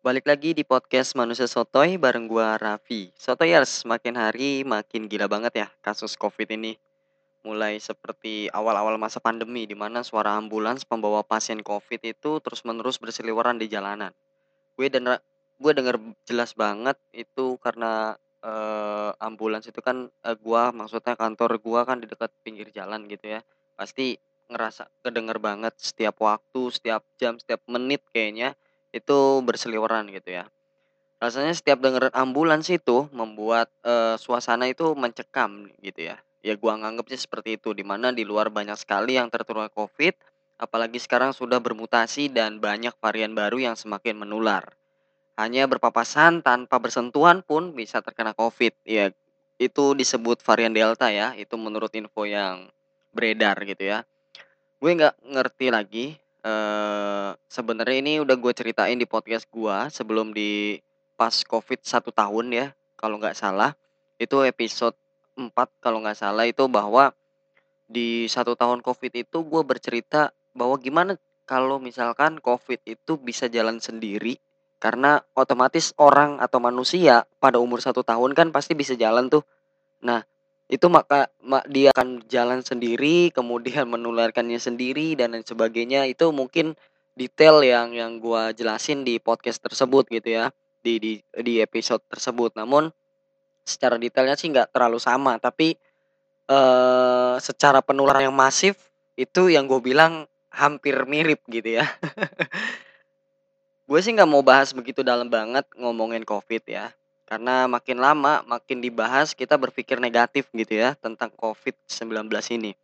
Balik 0.00 0.24
lagi 0.32 0.50
di 0.56 0.64
podcast 0.64 1.12
Manusia 1.12 1.44
Sotoy 1.44 2.00
bareng 2.00 2.24
gua 2.24 2.56
Raffi. 2.56 3.12
Sotoyers, 3.20 3.84
makin 3.84 4.16
hari 4.16 4.64
makin 4.64 5.04
gila 5.12 5.28
banget 5.28 5.52
ya 5.64 5.68
kasus 5.84 6.16
Covid 6.16 6.48
ini. 6.56 6.72
Mulai 7.48 7.80
seperti 7.80 8.48
awal-awal 8.52 8.96
masa 9.00 9.20
pandemi 9.20 9.64
di 9.68 9.76
mana 9.76 10.00
suara 10.04 10.36
ambulans 10.40 10.82
pembawa 10.88 11.20
pasien 11.24 11.60
Covid 11.64 12.00
itu 12.04 12.32
terus-menerus 12.44 12.96
berseliweran 13.02 13.56
di 13.62 13.68
jalanan. 13.68 14.12
Gue 14.78 14.88
denger 14.92 15.20
gue 15.62 15.72
denger 15.78 15.96
jelas 16.28 16.52
banget 16.56 16.96
itu 17.12 17.56
karena, 17.60 18.16
eee, 18.44 19.10
ambulans 19.20 19.66
itu 19.68 19.80
kan, 19.84 20.08
eee, 20.26 20.36
gua 20.40 20.72
maksudnya 20.74 21.14
kantor 21.18 21.60
gua 21.62 21.84
kan 21.88 22.00
di 22.02 22.08
dekat 22.10 22.32
pinggir 22.44 22.68
jalan 22.72 23.06
gitu 23.12 23.36
ya. 23.36 23.40
Pasti 23.78 24.16
ngerasa 24.50 24.88
kedenger 25.04 25.38
banget 25.42 25.74
setiap 25.80 26.16
waktu, 26.24 26.62
setiap 26.74 27.02
jam, 27.20 27.36
setiap 27.40 27.62
menit 27.70 28.02
kayaknya 28.14 28.56
itu 28.94 29.18
berseliweran 29.46 30.10
gitu 30.14 30.30
ya. 30.42 30.44
Rasanya 31.20 31.52
setiap 31.56 31.80
denger 31.84 32.10
ambulans 32.16 32.68
itu 32.72 33.08
membuat, 33.12 33.68
eee, 33.84 34.16
suasana 34.20 34.68
itu 34.72 34.92
mencekam 34.96 35.68
gitu 35.84 36.12
ya. 36.12 36.16
Ya 36.44 36.54
gua 36.56 36.76
nganggepnya 36.80 37.18
seperti 37.20 37.56
itu, 37.60 37.76
di 37.76 37.84
mana 37.84 38.12
di 38.12 38.24
luar 38.24 38.48
banyak 38.48 38.76
sekali 38.80 39.16
yang 39.20 39.28
tertular 39.28 39.68
Covid, 39.72 40.16
apalagi 40.60 40.96
sekarang 41.00 41.32
sudah 41.36 41.60
bermutasi 41.60 42.32
dan 42.32 42.58
banyak 42.64 42.92
varian 43.04 43.32
baru 43.36 43.60
yang 43.60 43.76
semakin 43.76 44.16
menular. 44.24 44.64
Hanya 45.40 45.66
berpapasan 45.66 46.44
tanpa 46.46 46.76
bersentuhan 46.78 47.42
pun 47.42 47.72
bisa 47.74 47.98
terkena 48.04 48.32
Covid. 48.36 48.72
Ya 48.86 49.10
itu 49.60 49.84
disebut 49.96 50.40
varian 50.44 50.72
Delta 50.76 51.08
ya, 51.12 51.34
itu 51.36 51.54
menurut 51.60 51.92
info 51.96 52.24
yang 52.28 52.68
beredar 53.16 53.56
gitu 53.66 53.84
ya. 53.92 53.98
Gue 54.80 54.96
nggak 54.96 55.16
ngerti 55.24 55.66
lagi, 55.72 56.06
eee, 56.40 57.30
sebenarnya 57.48 57.96
ini 58.00 58.12
udah 58.24 58.36
gue 58.36 58.52
ceritain 58.56 58.96
di 58.96 59.06
podcast 59.08 59.46
gua 59.52 59.88
sebelum 59.92 60.32
di 60.32 60.80
pas 61.14 61.32
Covid 61.44 61.84
satu 61.84 62.10
tahun 62.10 62.52
ya, 62.52 62.66
kalau 62.96 63.20
nggak 63.20 63.36
salah. 63.36 63.76
Itu 64.20 64.44
episode 64.44 64.96
4 65.36 65.68
kalau 65.80 66.04
nggak 66.04 66.18
salah 66.18 66.44
itu 66.44 66.64
bahwa 66.68 67.12
di 67.90 68.28
satu 68.30 68.54
tahun 68.54 68.84
Covid 68.84 69.12
itu 69.26 69.38
gue 69.42 69.62
bercerita 69.66 70.30
bahwa 70.54 70.78
gimana 70.78 71.18
kalau 71.48 71.82
misalkan 71.82 72.38
Covid 72.38 72.78
itu 72.86 73.18
bisa 73.18 73.50
jalan 73.50 73.82
sendiri, 73.82 74.38
karena 74.78 75.20
otomatis 75.34 75.92
orang 75.98 76.38
atau 76.38 76.62
manusia 76.62 77.26
pada 77.42 77.58
umur 77.58 77.82
satu 77.82 78.06
tahun 78.06 78.32
kan 78.38 78.48
pasti 78.54 78.78
bisa 78.78 78.94
jalan 78.94 79.28
tuh. 79.28 79.42
Nah, 80.06 80.22
itu 80.70 80.86
maka 80.86 81.28
ma 81.42 81.60
dia 81.66 81.90
akan 81.92 82.22
jalan 82.30 82.62
sendiri, 82.62 83.34
kemudian 83.34 83.90
menularkannya 83.94 84.58
sendiri 84.62 85.18
dan 85.18 85.34
lain 85.34 85.44
sebagainya, 85.46 86.06
itu 86.06 86.30
mungkin 86.30 86.78
detail 87.18 87.60
yang 87.66 87.92
yang 87.92 88.22
gua 88.22 88.54
jelasin 88.54 89.02
di 89.02 89.18
podcast 89.18 89.60
tersebut 89.60 90.06
gitu 90.08 90.30
ya, 90.40 90.46
di 90.80 90.96
di 91.02 91.12
di 91.42 91.58
episode 91.60 92.00
tersebut. 92.08 92.54
Namun 92.56 92.88
secara 93.66 93.96
detailnya 94.00 94.34
sih 94.38 94.50
nggak 94.50 94.72
terlalu 94.74 94.98
sama, 95.02 95.36
tapi, 95.42 95.76
eee, 96.50 97.34
secara 97.42 97.80
penularan 97.84 98.30
yang 98.30 98.36
masif 98.36 98.76
itu 99.18 99.52
yang 99.52 99.68
gue 99.68 99.80
bilang 99.84 100.26
hampir 100.52 100.96
mirip 101.06 101.42
gitu 101.50 101.78
ya. 101.82 101.86
Gue 103.88 103.98
sih 104.04 104.14
nggak 104.14 104.30
mau 104.30 104.42
bahas 104.46 104.70
begitu 104.70 105.02
dalam 105.02 105.26
banget 105.26 105.66
ngomongin 105.74 106.22
Covid 106.22 106.62
ya, 106.66 106.94
karena 107.30 107.70
makin 107.70 108.02
lama 108.02 108.42
makin 108.42 108.82
dibahas 108.82 109.38
kita 109.38 109.54
berpikir 109.54 110.02
negatif 110.02 110.50
gitu 110.50 110.74
ya 110.74 110.98
tentang 110.98 111.30
Covid-19 111.38 112.26
ini. 112.58 112.74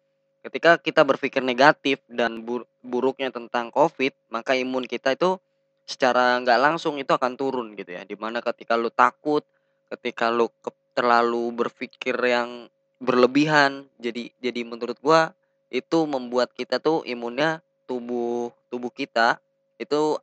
Ketika 0.47 0.79
kita 0.79 1.03
berpikir 1.03 1.43
negatif 1.43 1.99
dan 2.07 2.47
bur 2.47 2.71
buruknya 2.79 3.35
tentang 3.35 3.75
Covid, 3.75 4.15
maka 4.31 4.55
imun 4.55 4.87
kita 4.87 5.19
itu 5.19 5.43
secara 5.83 6.39
nggak 6.39 6.63
langsung 6.63 6.95
itu 7.03 7.11
akan 7.11 7.35
turun 7.35 7.75
gitu 7.75 7.99
ya, 7.99 8.07
di 8.07 8.15
mana 8.15 8.39
ketika 8.39 8.79
lu 8.79 8.87
takut, 8.95 9.43
ketika 9.91 10.31
lu 10.31 10.47
terlalu 10.95 11.51
berpikir 11.51 12.15
yang 12.23 12.71
berlebihan, 13.03 13.91
jadi 13.99 14.31
jadi 14.39 14.63
menurut 14.63 15.03
gua 15.03 15.35
itu 15.75 16.07
membuat 16.07 16.55
kita 16.55 16.79
tuh 16.79 17.03
imunnya, 17.03 17.67
tubuh 17.91 18.55
tubuh 18.71 18.95
kita 18.95 19.43
itu 19.83 20.23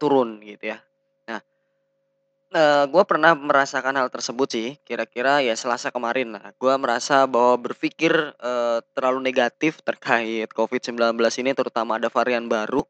turun 0.00 0.40
gitu 0.40 0.72
ya. 0.72 0.80
Nah, 2.50 2.82
eee, 2.82 2.90
gua 2.90 3.06
pernah 3.06 3.30
merasakan 3.38 3.94
hal 3.94 4.10
tersebut 4.10 4.48
sih, 4.50 4.68
kira-kira 4.82 5.38
ya 5.38 5.54
Selasa 5.54 5.94
kemarin 5.94 6.34
lah. 6.34 6.50
Gua 6.58 6.74
merasa 6.82 7.22
bahwa 7.30 7.54
berpikir, 7.70 8.10
eee, 8.42 8.78
terlalu 8.90 9.22
negatif 9.22 9.78
terkait 9.86 10.50
Covid-19 10.50 11.30
ini 11.38 11.54
terutama 11.54 12.02
ada 12.02 12.10
varian 12.10 12.50
baru, 12.50 12.82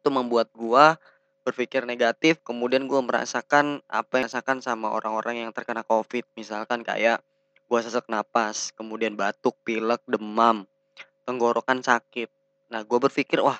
itu 0.00 0.08
membuat 0.12 0.50
gua 0.54 0.98
berpikir 1.46 1.84
negatif, 1.88 2.42
kemudian 2.44 2.86
gua 2.90 3.02
merasakan 3.04 3.82
apa 3.90 4.22
yang 4.22 4.28
dirasakan 4.30 4.58
sama 4.64 4.90
orang-orang 4.94 5.46
yang 5.48 5.52
terkena 5.56 5.82
Covid. 5.86 6.26
Misalkan 6.38 6.82
kayak 6.86 7.22
gua 7.70 7.80
sesak 7.84 8.06
napas, 8.12 8.74
kemudian 8.76 9.14
batuk, 9.18 9.58
pilek, 9.66 10.02
demam, 10.10 10.66
tenggorokan 11.28 11.82
sakit. 11.84 12.30
Nah, 12.72 12.82
gua 12.88 12.98
berpikir, 13.06 13.40
"Wah, 13.44 13.58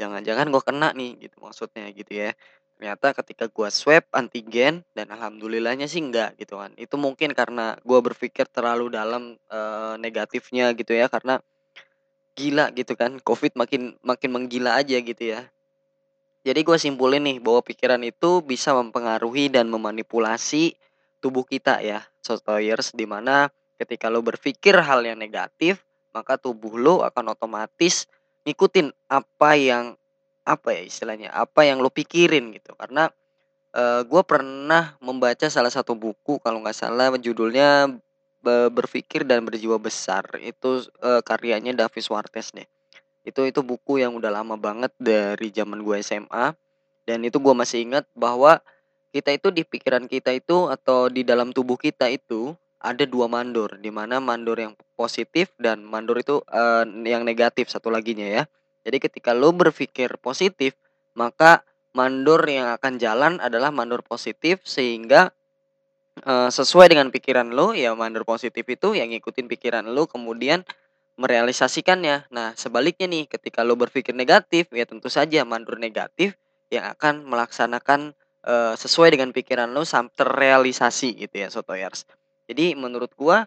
jangan-jangan 0.00 0.48
gua 0.52 0.62
kena 0.64 0.90
nih," 0.96 1.28
gitu 1.28 1.36
maksudnya 1.44 1.88
gitu 1.94 2.12
ya. 2.14 2.30
Ternyata 2.82 3.14
ketika 3.14 3.46
gua 3.46 3.70
swab 3.70 4.02
antigen 4.10 4.82
dan 4.90 5.06
alhamdulillahnya 5.14 5.86
sih 5.86 6.02
enggak 6.02 6.34
gitu 6.34 6.58
kan. 6.58 6.74
Itu 6.74 6.98
mungkin 6.98 7.30
karena 7.30 7.78
gua 7.86 8.02
berpikir 8.02 8.42
terlalu 8.50 8.90
dalam, 8.90 9.38
eee, 9.38 9.94
negatifnya 10.02 10.74
gitu 10.74 10.90
ya, 10.90 11.06
karena 11.06 11.38
gila 12.34 12.74
gitu 12.74 12.98
kan, 12.98 13.22
Covid 13.22 13.54
makin 13.54 13.94
makin 14.02 14.30
menggila 14.34 14.80
aja 14.82 14.98
gitu 14.98 15.24
ya. 15.38 15.46
Jadi 16.42 16.60
gua 16.66 16.78
simpulin 16.80 17.22
nih 17.22 17.38
bahwa 17.38 17.62
pikiran 17.62 18.02
itu 18.02 18.42
bisa 18.42 18.74
mempengaruhi 18.74 19.50
dan 19.50 19.70
memanipulasi 19.70 20.74
tubuh 21.22 21.46
kita 21.46 21.82
ya, 21.86 22.02
Sotoyers, 22.26 22.94
di 22.98 23.06
mana 23.06 23.50
ketika 23.78 24.10
lu 24.10 24.26
berpikir 24.26 24.74
hal 24.78 25.06
yang 25.06 25.22
negatif, 25.22 25.86
maka 26.10 26.34
tubuh 26.38 26.74
lu 26.78 27.02
akan 27.06 27.34
otomatis 27.34 28.10
ngikutin 28.46 28.90
apa 29.06 29.54
yang, 29.54 29.84
apa 30.46 30.74
ya 30.74 30.82
istilahnya, 30.86 31.30
apa 31.34 31.62
yang 31.68 31.78
lu 31.82 31.90
pikirin 31.92 32.50
gitu. 32.56 32.74
Karena, 32.78 33.10
eee, 33.76 34.02
gua 34.08 34.22
pernah 34.26 34.96
membaca 35.04 35.46
salah 35.50 35.70
satu 35.72 35.94
buku 35.98 36.38
kalau 36.42 36.62
nggak 36.64 36.76
salah 36.78 37.12
judulnya, 37.20 37.90
be 38.44 38.68
Berpikir 38.74 39.24
dan 39.28 39.44
Berjiwa 39.46 39.78
Besar. 39.82 40.24
Itu, 40.42 40.84
eee, 41.02 41.20
karyanya 41.26 41.72
David 41.76 42.02
Schwartz 42.04 42.52
deh. 42.54 42.66
Itu 43.26 43.44
itu 43.48 43.60
buku 43.66 44.00
yang 44.02 44.14
udah 44.18 44.30
lama 44.34 44.56
banget 44.60 44.92
dari 45.00 45.50
zaman 45.54 45.82
gua 45.86 46.00
SMA, 46.02 46.54
dan 47.08 47.20
itu 47.26 47.38
gua 47.42 47.54
masih 47.58 47.84
ingat 47.86 48.06
bahwa 48.16 48.60
kita 49.14 49.32
itu 49.34 49.50
di 49.54 49.64
pikiran 49.66 50.06
kita 50.10 50.32
itu 50.36 50.68
atau 50.72 51.08
di 51.12 51.22
dalam 51.26 51.50
tubuh 51.56 51.76
kita 51.80 52.08
itu 52.12 52.54
ada 52.82 53.04
2 53.08 53.26
mandor, 53.30 53.78
di 53.80 53.90
mana 53.94 54.18
mandor 54.22 54.58
yang 54.60 54.74
positif 54.98 55.52
dan 55.60 55.82
mandor 55.86 56.18
itu, 56.22 56.40
eee, 56.52 56.84
yang 57.10 57.22
negatif 57.26 57.68
satu 57.72 57.90
laginya 57.92 58.26
ya. 58.28 58.44
Jadi 58.86 58.98
ketika 58.98 59.30
lu 59.34 59.54
berpikir 59.54 60.18
positif, 60.18 60.74
maka 61.14 61.62
mandor 61.94 62.42
yang 62.50 62.74
akan 62.74 62.98
jalan 62.98 63.32
adalah 63.38 63.70
mandor 63.70 64.02
positif 64.02 64.62
sehingga, 64.66 65.30
eee, 66.24 66.50
sesuai 66.52 66.92
dengan 66.94 67.10
pikiran 67.14 67.50
lu, 67.54 67.74
ya 67.76 67.94
mandor 67.96 68.24
positif 68.28 68.64
itu 68.68 68.94
yang 68.98 69.10
ngikutin 69.14 69.46
pikiran 69.50 69.86
lu 69.90 70.06
kemudian 70.10 70.64
merealisasikannya. 71.20 72.28
Nah, 72.34 72.54
sebaliknya 72.58 73.06
nih 73.10 73.26
ketika 73.30 73.62
lu 73.66 73.76
berpikir 73.78 74.14
negatif, 74.16 74.68
ya 74.72 74.84
tentu 74.88 75.08
saja 75.12 75.44
mandor 75.46 75.78
negatif 75.80 76.36
yang 76.72 76.86
akan 76.92 77.24
melaksanakan, 77.28 78.14
eee, 78.46 78.74
sesuai 78.80 79.14
dengan 79.16 79.30
pikiran 79.36 79.70
lu 79.72 79.84
sam 79.88 80.08
terrealisasi 80.14 81.16
gitu 81.20 81.36
ya, 81.44 81.48
Sotoyers. 81.52 82.06
Jadi 82.50 82.74
menurut 82.78 83.12
gua 83.18 83.46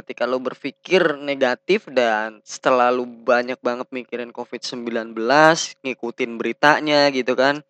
ketika 0.00 0.24
lu 0.24 0.40
berpikir 0.40 1.20
negatif 1.20 1.84
dan 1.92 2.40
terlalu 2.60 3.04
banyak 3.04 3.60
banget 3.60 3.88
mikirin 3.92 4.32
Covid-19, 4.32 5.12
ngikutin 5.84 6.30
beritanya 6.40 7.12
gitu 7.12 7.36
kan. 7.36 7.60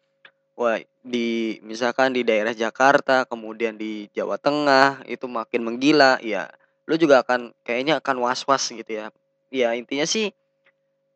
Wah, 0.54 0.78
di 1.02 1.58
misalkan 1.66 2.14
di 2.14 2.22
daerah 2.22 2.54
Jakarta, 2.54 3.27
kemudian 3.27 3.74
di 3.74 4.06
Jawa 4.15 4.38
Tengah, 4.38 5.03
itu 5.10 5.27
makin 5.27 5.66
menggila, 5.66 6.22
ya 6.22 6.47
lu 6.86 6.98
juga 6.98 7.22
akan 7.22 7.54
kayaknya 7.66 7.98
akan 7.98 8.16
was-was 8.22 8.71
gitu 8.71 8.91
ya. 8.91 9.06
Ya 9.50 9.74
intinya 9.74 10.06
sih 10.06 10.30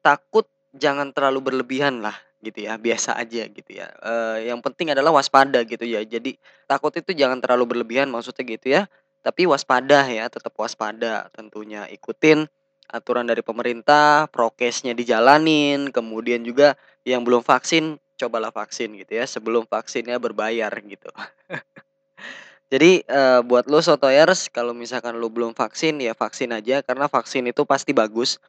takut 0.03 0.47
jangan 0.75 1.15
terlalu 1.15 1.53
berlebihan 1.53 2.03
lah 2.03 2.15
gitu 2.45 2.67
ya, 2.69 2.77
biasa 2.77 3.17
aja 3.17 3.49
gitu 3.49 3.71
ya. 3.73 3.89
Eee, 4.05 4.53
yang 4.53 4.61
penting 4.61 4.93
adalah 4.93 5.17
waspada 5.17 5.65
gitu 5.65 5.83
ya. 5.87 6.05
Jadi 6.05 6.37
takut 6.69 6.93
itu 6.93 7.17
jangan 7.17 7.41
terlalu 7.41 7.77
berlebihan 7.77 8.13
maksudnya 8.13 8.45
gitu 8.45 8.67
ya, 8.69 8.83
tapi 9.25 9.49
waspada 9.49 10.05
ya, 10.13 10.29
tetap 10.29 10.53
waspada 10.61 11.33
tentunya. 11.33 11.89
Ikutin 11.89 12.45
aturan 12.93 13.25
dari 13.27 13.41
pemerintah, 13.43 14.29
prokesnya 14.31 14.93
dijalanin, 14.93 15.89
kemudian 15.91 16.45
juga 16.45 16.77
yang 17.09 17.25
belum 17.25 17.41
vaksin, 17.43 17.97
cobalah 18.21 18.53
vaksin 18.55 18.95
gitu 19.01 19.19
ya, 19.19 19.25
sebelum 19.27 19.65
vaksinnya 19.67 20.21
berbayar 20.23 20.71
gitu. 20.87 21.09
Jadi, 22.73 23.05
eee, 23.07 23.41
buat 23.47 23.69
lu 23.71 23.79
Sotoyers, 23.85 24.49
kalau 24.51 24.73
misalkan 24.77 25.17
lu 25.21 25.29
belum 25.31 25.53
vaksin, 25.57 26.01
ya 26.03 26.13
vaksin 26.17 26.51
aja 26.57 26.81
karena 26.83 27.07
vaksin 27.09 27.47
itu 27.49 27.63
pasti 27.69 27.93
bagus. 27.97 28.41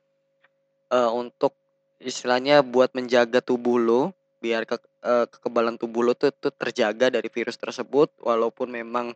Eee, 0.93 1.09
untuk 1.13 1.57
istilahnya 2.01 2.61
buat 2.61 2.93
menjaga 2.93 3.41
tubuh 3.41 3.77
lu, 3.81 4.01
biar 4.41 4.65
ke 4.69 4.77
eee, 5.05 5.25
kekebalan 5.33 5.75
tubuh 5.81 6.05
lo 6.05 6.13
tuh 6.13 6.29
tuh 6.35 6.53
terjaga 6.53 7.09
dari 7.09 7.29
virus 7.33 7.57
tersebut 7.57 8.13
walaupun 8.21 8.69
memang 8.69 9.15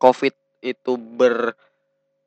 Covid 0.00 0.34
itu 0.62 0.94
ber 0.96 1.58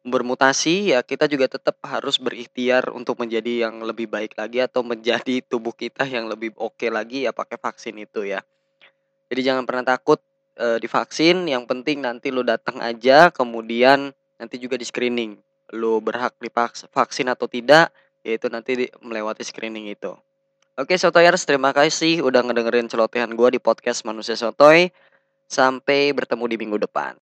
bermutasi 0.05 0.93
ya 0.93 1.01
kita 1.01 1.25
juga 1.25 1.49
tetap 1.49 1.81
harus 1.81 2.21
berikhtiar 2.21 2.93
untuk 2.93 3.17
menjadi 3.17 3.65
yang 3.65 3.81
lebih 3.81 4.05
baik 4.05 4.37
lagi 4.37 4.61
atau 4.61 4.85
menjadi 4.85 5.41
tubuh 5.51 5.73
kita 5.73 6.05
yang 6.05 6.29
lebih 6.29 6.53
oke 6.61 6.85
lagi 6.93 7.25
ya 7.25 7.33
pakai 7.33 7.57
vaksin 7.57 7.97
itu 7.97 8.21
ya. 8.27 8.45
Jadi 9.25 9.41
jangan 9.41 9.65
pernah 9.65 9.97
takut, 9.97 10.21
eee, 10.61 10.77
divaksin 10.77 11.49
yang 11.49 11.65
penting 11.65 12.05
nanti 12.05 12.29
lu 12.29 12.45
datang 12.45 12.77
aja 12.77 13.33
kemudian 13.33 14.13
nanti 14.37 14.61
juga 14.61 14.77
di-screening, 14.77 15.41
lu 15.73 15.97
berhak 16.03 16.37
divaks 16.37 16.85
vaksin 16.93 17.31
atau 17.31 17.49
tidak, 17.49 17.89
ya 18.21 18.37
itu 18.37 18.47
nanti 18.51 18.71
di 18.77 18.85
melewati 19.01 19.41
screening 19.41 19.89
itu. 19.89 20.13
Oke 20.75 20.99
Sotoyers 20.99 21.47
terima 21.47 21.71
kasih 21.71 22.19
udah 22.19 22.43
ngedengerin 22.43 22.91
celotehan 22.91 23.31
gua 23.33 23.47
di 23.47 23.63
podcast 23.63 24.03
Manusia 24.03 24.35
Sotoy, 24.35 24.91
sampai 25.45 26.09
bertemu 26.11 26.45
di 26.49 26.57
minggu 26.57 26.77
depan. 26.81 27.13